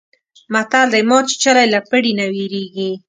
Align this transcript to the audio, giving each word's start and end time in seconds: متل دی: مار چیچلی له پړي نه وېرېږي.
متل 0.53 0.87
دی: 0.93 1.01
مار 1.09 1.23
چیچلی 1.29 1.65
له 1.73 1.79
پړي 1.89 2.11
نه 2.19 2.25
وېرېږي. 2.33 2.91